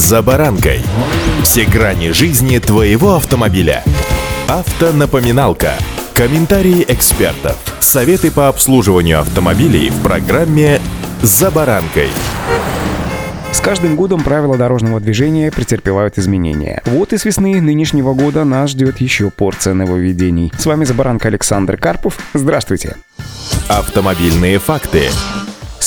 [0.00, 0.80] «За баранкой».
[1.42, 3.84] Все грани жизни твоего автомобиля.
[4.48, 5.74] Автонапоминалка.
[6.14, 7.58] Комментарии экспертов.
[7.80, 10.80] Советы по обслуживанию автомобилей в программе
[11.20, 12.08] «За баранкой».
[13.52, 16.80] С каждым годом правила дорожного движения претерпевают изменения.
[16.86, 20.50] Вот и с весны нынешнего года нас ждет еще порция нововведений.
[20.58, 22.18] С вами Забаранка Александр Карпов.
[22.32, 22.96] Здравствуйте.
[23.68, 25.10] Автомобильные факты.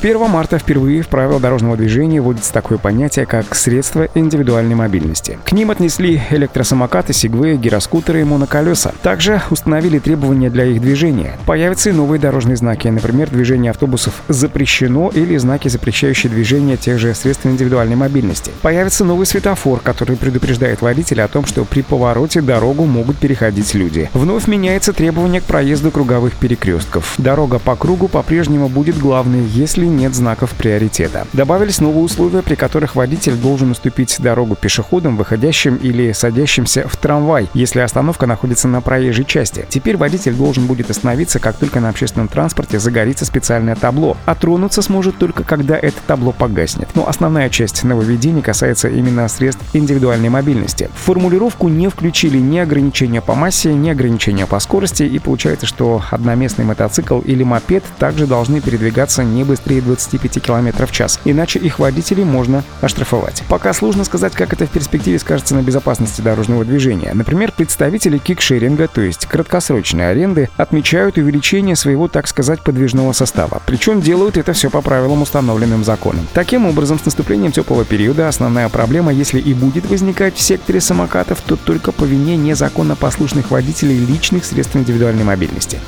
[0.00, 5.38] С 1 марта впервые в правила дорожного движения вводится такое понятие, как средства индивидуальной мобильности.
[5.44, 8.94] К ним отнесли электросамокаты, сегвы, гироскутеры и моноколеса.
[9.02, 11.36] Также установили требования для их движения.
[11.44, 17.14] Появятся и новые дорожные знаки, например, движение автобусов запрещено или знаки, запрещающие движение тех же
[17.14, 18.52] средств индивидуальной мобильности.
[18.62, 24.08] Появится новый светофор, который предупреждает водителя о том, что при повороте дорогу могут переходить люди.
[24.14, 27.16] Вновь меняется требование к проезду круговых перекрестков.
[27.18, 31.26] Дорога по кругу по-прежнему будет главной, если нет знаков приоритета.
[31.32, 37.48] Добавились новые условия, при которых водитель должен уступить дорогу пешеходам, выходящим или садящимся в трамвай,
[37.54, 39.66] если остановка находится на проезжей части.
[39.68, 44.82] Теперь водитель должен будет остановиться, как только на общественном транспорте загорится специальное табло, а тронуться
[44.82, 46.88] сможет только когда это табло погаснет.
[46.94, 50.90] Но основная часть нововведений касается именно средств индивидуальной мобильности.
[50.94, 56.02] В формулировку не включили ни ограничения по массе, ни ограничения по скорости, и получается, что
[56.10, 61.58] одноместный мотоцикл или мопед также должны передвигаться не быстрее быстрее 25 км в час, иначе
[61.58, 63.42] их водителей можно оштрафовать.
[63.48, 67.12] Пока сложно сказать, как это в перспективе скажется на безопасности дорожного движения.
[67.14, 73.62] Например, представители кикшеринга, то есть краткосрочной аренды, отмечают увеличение своего, так сказать, подвижного состава.
[73.66, 76.26] Причем делают это все по правилам, установленным законом.
[76.32, 81.40] Таким образом, с наступлением теплого периода основная проблема, если и будет возникать в секторе самокатов,
[81.44, 85.78] то только по вине незаконно послушных водителей личных средств индивидуальной мобильности.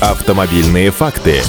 [0.00, 1.42] Автомобильные факты.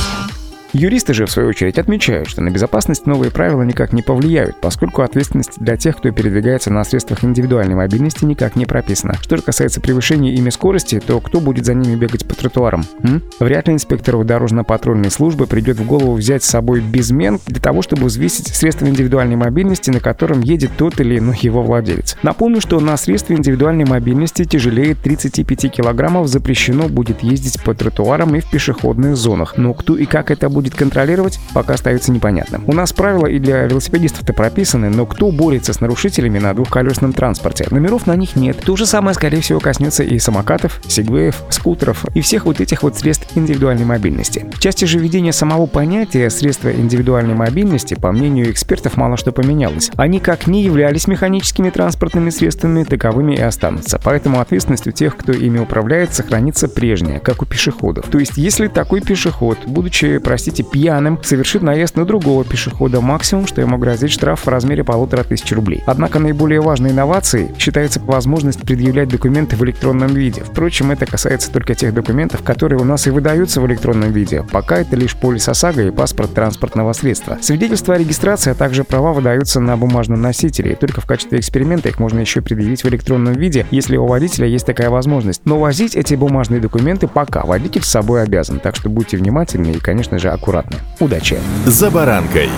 [0.73, 5.03] Юристы же, в свою очередь, отмечают, что на безопасность новые правила никак не повлияют, поскольку
[5.03, 9.13] ответственность для тех, кто передвигается на средствах индивидуальной мобильности, никак не прописана.
[9.21, 12.85] Что же касается превышения ими скорости, то кто будет за ними бегать по тротуарам?
[13.03, 13.21] М?
[13.39, 18.05] Вряд ли инспектору дорожно-патрульной службы придет в голову взять с собой безмен для того, чтобы
[18.05, 22.17] взвесить средства индивидуальной мобильности, на котором едет тот или иной его владелец.
[22.23, 28.39] Напомню, что на средстве индивидуальной мобильности тяжелее 35 килограммов запрещено будет ездить по тротуарам и
[28.39, 29.53] в пешеходных зонах.
[29.57, 32.63] Но кто и как это будет будет контролировать, пока остается непонятным.
[32.67, 37.67] У нас правила и для велосипедистов-то прописаны, но кто борется с нарушителями на двухколесном транспорте?
[37.69, 38.57] Номеров на них нет.
[38.57, 42.97] То же самое, скорее всего, коснется и самокатов, сегвеев, скутеров и всех вот этих вот
[42.97, 44.45] средств индивидуальной мобильности.
[44.53, 49.91] В части же введения самого понятия средства индивидуальной мобильности, по мнению экспертов, мало что поменялось.
[49.97, 53.99] Они как не являлись механическими транспортными средствами, таковыми и останутся.
[54.01, 58.05] Поэтому ответственность у тех, кто ими управляет, сохранится прежняя, как у пешеходов.
[58.07, 63.47] То есть, если такой пешеход, будучи, простите, простите, пьяным, совершит наезд на другого пешехода, максимум,
[63.47, 65.83] что ему грозит штраф в размере полутора тысяч рублей.
[65.87, 70.41] Однако наиболее важной инновацией считается возможность предъявлять документы в электронном виде.
[70.41, 74.45] Впрочем, это касается только тех документов, которые у нас и выдаются в электронном виде.
[74.51, 77.39] Пока это лишь полис ОСАГО и паспорт транспортного средства.
[77.41, 80.73] Свидетельства о регистрации, а также права выдаются на бумажном носителе.
[80.73, 84.47] И только в качестве эксперимента их можно еще предъявить в электронном виде, если у водителя
[84.47, 85.41] есть такая возможность.
[85.45, 88.59] Но возить эти бумажные документы пока водитель с собой обязан.
[88.59, 90.77] Так что будьте внимательны и, конечно же, аккуратны.
[90.99, 91.37] Удачи!
[91.65, 92.49] За баранкой.